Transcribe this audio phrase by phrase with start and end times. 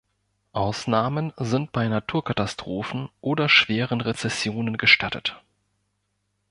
[0.53, 5.39] Ausnahmen sind bei Naturkatastrophen oder schweren Rezessionen gestattet.